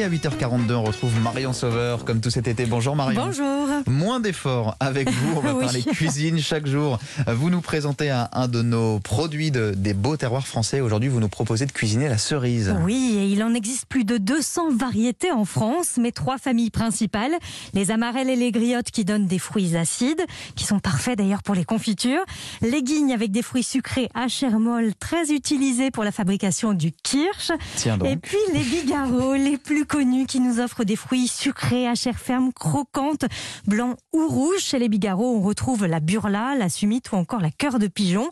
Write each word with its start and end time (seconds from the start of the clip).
Et 0.00 0.04
à 0.04 0.08
8h42, 0.08 0.72
on 0.76 0.84
retrouve 0.84 1.12
Marion 1.20 1.52
Sauveur, 1.52 2.06
comme 2.06 2.22
tout 2.22 2.30
cet 2.30 2.48
été. 2.48 2.64
Bonjour 2.64 2.96
Marion. 2.96 3.26
Bonjour. 3.26 3.66
Moins 3.86 4.18
d'efforts 4.18 4.74
avec 4.80 5.10
vous, 5.10 5.36
on 5.36 5.40
va 5.40 5.52
Oui. 5.54 5.64
parler 5.66 5.82
cuisine 5.82 6.38
chaque 6.38 6.66
jour. 6.66 6.98
Vous 7.26 7.50
nous 7.50 7.60
présentez 7.60 8.08
un, 8.08 8.26
un 8.32 8.48
de 8.48 8.62
nos 8.62 8.98
produits 8.98 9.50
de- 9.50 9.74
des 9.76 9.92
beaux 9.92 10.16
terroirs 10.16 10.46
français. 10.46 10.80
Aujourd'hui, 10.80 11.10
vous 11.10 11.20
nous 11.20 11.28
proposez 11.28 11.66
de 11.66 11.72
cuisiner 11.72 12.08
la 12.08 12.16
cerise. 12.16 12.74
Oui, 12.82 13.16
et 13.18 13.26
il 13.26 13.42
en 13.42 13.52
existe 13.52 13.84
plus 13.86 14.04
de 14.04 14.16
200 14.16 14.70
variétés 14.74 15.32
en 15.32 15.44
France, 15.44 15.98
mais 15.98 16.12
trois 16.12 16.38
familles 16.38 16.70
principales, 16.70 17.32
les 17.74 17.90
amarelles 17.90 18.30
et 18.30 18.36
les 18.36 18.52
griottes 18.52 18.90
qui 18.90 19.04
donnent 19.04 19.26
des 19.26 19.38
fruits 19.38 19.76
acides, 19.76 20.24
qui 20.56 20.64
sont 20.64 20.78
parfaits 20.78 21.18
d'ailleurs 21.18 21.42
pour 21.42 21.54
les 21.54 21.64
confitures, 21.66 22.24
les 22.62 22.82
guignes 22.82 23.12
avec 23.12 23.32
des 23.32 23.42
fruits 23.42 23.64
sucrés 23.64 24.08
à 24.14 24.28
chair 24.28 24.58
molle, 24.60 24.92
très 24.98 25.30
utilisés 25.30 25.90
pour 25.90 26.04
la 26.04 26.12
fabrication 26.12 26.72
du 26.72 26.90
kirsch, 26.92 27.50
Tiens 27.76 27.96
et 27.96 28.14
donc. 28.14 28.20
puis 28.22 28.38
les 28.54 28.60
bigarreaux, 28.64 29.34
les 29.34 29.58
plus 29.58 29.84
connus, 29.90 30.26
qui 30.26 30.38
nous 30.38 30.60
offrent 30.60 30.84
des 30.84 30.94
fruits 30.94 31.26
sucrés 31.26 31.88
à 31.88 31.96
chair 31.96 32.16
ferme, 32.16 32.52
croquante, 32.52 33.24
blanc 33.66 33.96
ou 34.12 34.28
rouge. 34.28 34.60
Chez 34.60 34.78
les 34.78 34.88
bigarreaux, 34.88 35.36
on 35.36 35.42
retrouve 35.42 35.84
la 35.84 35.98
burla, 35.98 36.54
la 36.56 36.68
sumite 36.68 37.10
ou 37.10 37.16
encore 37.16 37.40
la 37.40 37.50
cœur 37.50 37.80
de 37.80 37.88
pigeon. 37.88 38.30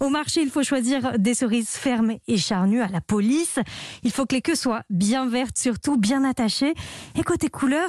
Au 0.00 0.08
marché, 0.08 0.42
il 0.42 0.50
faut 0.50 0.64
choisir 0.64 1.16
des 1.16 1.34
cerises 1.34 1.68
fermes 1.68 2.14
et 2.26 2.36
charnues 2.36 2.82
à 2.82 2.88
la 2.88 3.00
police. 3.00 3.60
Il 4.02 4.10
faut 4.10 4.26
que 4.26 4.34
les 4.34 4.42
queues 4.42 4.56
soient 4.56 4.82
bien 4.90 5.28
vertes, 5.28 5.56
surtout 5.56 5.96
bien 5.96 6.24
attachées. 6.24 6.74
Et 7.16 7.22
côté 7.22 7.48
couleur, 7.50 7.88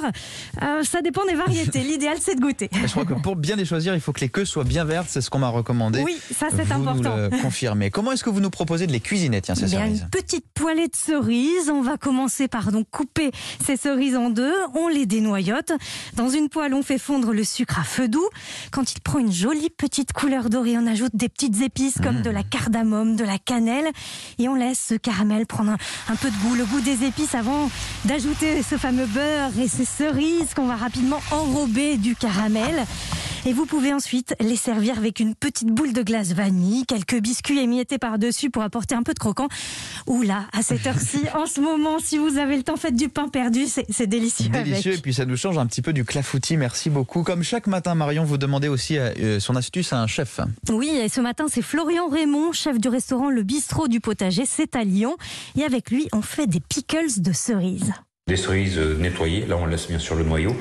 euh, 0.62 0.84
ça 0.84 1.02
dépend 1.02 1.24
des 1.26 1.34
variétés. 1.34 1.80
L'idéal, 1.82 2.18
c'est 2.20 2.36
de 2.36 2.40
goûter. 2.40 2.70
Je 2.72 2.86
crois 2.92 3.04
que 3.04 3.14
pour 3.14 3.34
bien 3.34 3.56
les 3.56 3.64
choisir, 3.64 3.94
il 3.96 4.00
faut 4.00 4.12
que 4.12 4.20
les 4.20 4.28
queues 4.28 4.44
soient 4.44 4.62
bien 4.62 4.84
vertes. 4.84 5.08
C'est 5.10 5.22
ce 5.22 5.28
qu'on 5.28 5.40
m'a 5.40 5.48
recommandé. 5.48 6.04
Oui, 6.04 6.16
ça 6.30 6.46
c'est 6.54 6.70
important. 6.70 7.16
nous 7.16 7.30
le 7.30 7.30
confirmez. 7.42 7.90
Comment 7.90 8.12
est-ce 8.12 8.22
que 8.22 8.30
vous 8.30 8.40
nous 8.40 8.50
proposez 8.50 8.86
de 8.86 8.92
les 8.92 9.00
cuisiner, 9.00 9.40
tiens, 9.40 9.56
ces 9.56 9.66
Bien, 9.66 9.80
cerises? 9.86 10.02
une 10.02 10.10
petite 10.10 10.46
poêlée 10.54 10.86
de 10.86 10.94
cerises. 10.96 11.68
On 11.68 11.82
va 11.82 11.96
commencer 11.96 12.46
par 12.46 12.70
donc 12.70 12.86
couper 12.90 13.07
ces 13.64 13.76
cerises 13.76 14.16
en 14.16 14.30
deux. 14.30 14.54
On 14.74 14.88
les 14.88 15.06
dénoyote. 15.06 15.72
Dans 16.14 16.28
une 16.28 16.48
poêle, 16.48 16.74
on 16.74 16.82
fait 16.82 16.98
fondre 16.98 17.32
le 17.32 17.44
sucre 17.44 17.78
à 17.78 17.84
feu 17.84 18.08
doux. 18.08 18.28
Quand 18.70 18.92
il 18.92 19.00
prend 19.00 19.18
une 19.18 19.32
jolie 19.32 19.70
petite 19.70 20.12
couleur 20.12 20.50
dorée, 20.50 20.76
on 20.76 20.86
ajoute 20.86 21.14
des 21.14 21.28
petites 21.28 21.60
épices 21.62 21.98
comme 22.02 22.22
de 22.22 22.30
la 22.30 22.42
cardamome, 22.42 23.16
de 23.16 23.24
la 23.24 23.38
cannelle. 23.38 23.90
Et 24.38 24.48
on 24.48 24.54
laisse 24.54 24.86
ce 24.88 24.94
caramel 24.94 25.46
prendre 25.46 25.72
un, 25.72 25.78
un 26.08 26.16
peu 26.16 26.30
de 26.30 26.36
goût, 26.36 26.54
le 26.54 26.64
goût 26.64 26.80
des 26.80 27.04
épices 27.04 27.34
avant 27.34 27.70
d'ajouter 28.04 28.62
ce 28.62 28.76
fameux 28.76 29.06
beurre 29.06 29.50
et 29.58 29.68
ces 29.68 29.84
cerises 29.84 30.54
qu'on 30.54 30.66
va 30.66 30.76
rapidement 30.76 31.20
enrober 31.30 31.96
du 31.96 32.14
caramel. 32.14 32.84
Et 33.48 33.54
vous 33.54 33.64
pouvez 33.64 33.94
ensuite 33.94 34.34
les 34.40 34.56
servir 34.56 34.98
avec 34.98 35.20
une 35.20 35.34
petite 35.34 35.68
boule 35.68 35.94
de 35.94 36.02
glace 36.02 36.34
vanille, 36.34 36.84
quelques 36.84 37.18
biscuits 37.18 37.58
émiettés 37.58 37.96
par-dessus 37.96 38.50
pour 38.50 38.62
apporter 38.62 38.94
un 38.94 39.02
peu 39.02 39.14
de 39.14 39.18
croquant. 39.18 39.48
Ouh 40.06 40.20
là, 40.20 40.44
à 40.52 40.60
cette 40.60 40.86
heure-ci, 40.86 41.22
en 41.34 41.46
ce 41.46 41.62
moment, 41.62 41.98
si 41.98 42.18
vous 42.18 42.36
avez 42.36 42.58
le 42.58 42.62
temps, 42.62 42.76
faites 42.76 42.94
du 42.94 43.08
pain 43.08 43.28
perdu, 43.28 43.64
c'est 43.66 44.06
délicieux. 44.06 44.50
Délicieux, 44.50 44.96
et 44.96 44.98
puis 44.98 45.14
ça 45.14 45.24
nous 45.24 45.38
change 45.38 45.56
un 45.56 45.64
petit 45.64 45.80
peu 45.80 45.94
du 45.94 46.04
clafoutis. 46.04 46.58
Merci 46.58 46.90
beaucoup. 46.90 47.22
Comme 47.22 47.42
chaque 47.42 47.68
matin, 47.68 47.94
Marion, 47.94 48.22
vous 48.22 48.36
demandez 48.36 48.68
aussi 48.68 48.98
euh, 48.98 49.40
son 49.40 49.56
astuce 49.56 49.94
à 49.94 50.02
un 50.02 50.06
chef. 50.06 50.40
Oui, 50.68 50.90
et 50.90 51.08
ce 51.08 51.22
matin, 51.22 51.46
c'est 51.50 51.62
Florian 51.62 52.06
Raymond, 52.10 52.52
chef 52.52 52.78
du 52.78 52.88
restaurant 52.88 53.30
Le 53.30 53.44
Bistrot 53.44 53.88
du 53.88 54.00
Potager, 54.00 54.44
c'est 54.44 54.76
à 54.76 54.84
Lyon. 54.84 55.16
Et 55.56 55.64
avec 55.64 55.90
lui, 55.90 56.06
on 56.12 56.20
fait 56.20 56.46
des 56.46 56.60
pickles 56.60 57.22
de 57.22 57.32
cerises. 57.32 57.94
Des 58.28 58.36
cerises 58.36 58.78
nettoyées, 58.78 59.46
là 59.46 59.56
on 59.58 59.64
laisse 59.64 59.88
bien 59.88 59.98
sûr 59.98 60.14
le 60.14 60.22
noyau, 60.22 60.54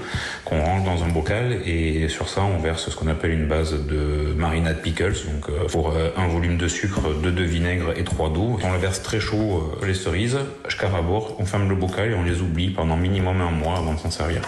qu'on 0.46 0.62
range 0.62 0.86
dans 0.86 1.04
un 1.04 1.10
bocal 1.10 1.58
et 1.66 2.08
sur 2.08 2.30
ça 2.30 2.42
on 2.44 2.60
verse 2.60 2.90
ce 2.90 2.96
qu'on 2.96 3.08
appelle 3.08 3.32
une 3.32 3.46
base 3.46 3.74
de 3.74 4.34
marinade 4.38 4.82
pickles, 4.82 5.18
donc 5.26 5.50
euh, 5.50 5.68
pour 5.68 5.90
euh, 5.90 6.10
un 6.16 6.28
volume 6.28 6.58
de 6.58 6.70
sucre, 6.70 7.14
deux 7.22 7.34
de 7.34 7.44
vinaigre 7.44 7.92
et 7.98 8.06
trois 8.06 8.30
d'eau. 8.30 8.58
On 8.64 8.72
le 8.72 8.80
verse 8.80 9.04
très 9.04 9.20
chaud 9.20 9.76
euh, 9.82 9.86
les 9.86 9.94
cerises, 9.94 10.40
jusqu'à 10.66 10.88
rabord, 10.88 11.36
on 11.40 11.46
ferme 11.46 11.68
le 11.68 11.76
bocal 11.76 12.12
et 12.12 12.16
on 12.16 12.24
les 12.24 12.40
oublie 12.42 12.70
pendant 12.70 12.96
minimum 12.96 13.42
un 13.42 13.52
mois 13.52 13.78
avant 13.78 13.96
de 13.96 14.00
s'en 14.00 14.12
servir. 14.12 14.42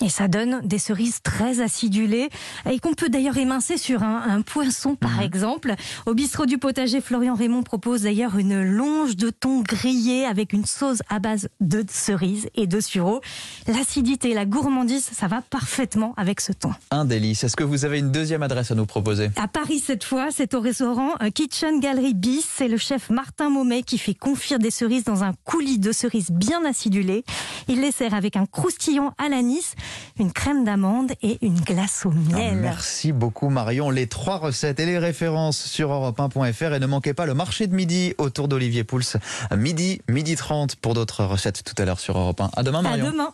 Et 0.00 0.08
ça 0.08 0.28
donne 0.28 0.60
des 0.64 0.78
cerises 0.78 1.20
très 1.22 1.60
acidulées 1.60 2.28
et 2.70 2.78
qu'on 2.78 2.94
peut 2.94 3.08
d'ailleurs 3.08 3.36
émincer 3.36 3.76
sur 3.76 4.02
un, 4.02 4.22
un 4.28 4.42
poinçon 4.42 4.94
par 4.94 5.20
exemple. 5.20 5.74
Au 6.06 6.14
bistrot 6.14 6.46
du 6.46 6.58
potager, 6.58 7.00
Florian 7.00 7.34
Raymond 7.34 7.62
propose 7.62 8.02
d'ailleurs 8.02 8.38
une 8.38 8.62
longe 8.62 9.16
de 9.16 9.30
thon 9.30 9.60
grillée 9.60 10.24
avec 10.24 10.52
une 10.52 10.64
sauce 10.64 10.98
à 11.08 11.18
base 11.18 11.48
de 11.60 11.84
cerises 11.90 12.48
et 12.54 12.66
de 12.66 12.80
sureau. 12.80 13.20
L'acidité, 13.66 14.34
la 14.34 14.44
gourmandise, 14.44 15.08
ça 15.12 15.26
va 15.26 15.42
parfaitement 15.42 16.14
avec 16.16 16.40
ce 16.40 16.52
thon. 16.52 16.70
Un 16.90 17.04
délice. 17.04 17.44
Est-ce 17.44 17.56
que 17.56 17.64
vous 17.64 17.84
avez 17.84 17.98
une 17.98 18.12
deuxième 18.12 18.42
adresse 18.42 18.70
à 18.70 18.74
nous 18.74 18.86
proposer? 18.86 19.30
À 19.36 19.48
Paris 19.48 19.80
cette 19.80 20.04
fois, 20.04 20.28
c'est 20.30 20.54
au 20.54 20.60
restaurant 20.60 21.10
euh, 21.22 21.30
Kitchen 21.30 21.80
Gallery 21.80 22.14
Bis. 22.14 22.46
C'est 22.56 22.68
le 22.68 22.76
chef 22.76 23.10
Martin 23.10 23.50
Maumet 23.50 23.82
qui 23.82 23.98
fait 23.98 24.14
confire 24.14 24.58
des 24.58 24.70
cerises 24.70 25.04
dans 25.04 25.24
un 25.24 25.32
coulis 25.44 25.78
de 25.78 25.92
cerises 25.92 26.30
bien 26.30 26.64
acidulées. 26.64 27.24
Il 27.68 27.80
les 27.80 27.92
sert 27.92 28.14
avec 28.14 28.36
un 28.36 28.46
croustillon 28.46 29.12
à 29.18 29.28
l'anis, 29.28 29.74
une 30.18 30.32
crème 30.32 30.64
d'amande 30.64 31.12
et 31.22 31.38
une 31.44 31.60
glace 31.60 32.04
au 32.06 32.10
Ah, 32.12 32.36
miel. 32.36 32.56
Merci 32.56 33.12
beaucoup 33.12 33.48
Marion. 33.48 33.90
Les 33.90 34.06
trois 34.06 34.36
recettes 34.38 34.80
et 34.80 34.86
les 34.86 34.98
références 34.98 35.58
sur 35.58 35.90
europe1.fr 35.90 36.74
et 36.74 36.78
ne 36.80 36.86
manquez 36.86 37.14
pas 37.14 37.26
le 37.26 37.34
marché 37.34 37.66
de 37.66 37.74
midi 37.74 38.14
autour 38.18 38.48
d'Olivier 38.48 38.84
Pouls. 38.84 39.02
Midi, 39.56 40.00
midi 40.08 40.36
30 40.36 40.76
pour 40.76 40.94
d'autres 40.94 41.24
recettes 41.24 41.62
tout 41.64 41.80
à 41.80 41.84
l'heure 41.84 42.00
sur 42.00 42.18
Europe 42.18 42.40
1. 42.40 42.50
À 42.56 42.62
demain 42.62 42.80
À 42.80 42.82
Marion. 42.82 43.10
demain. 43.10 43.32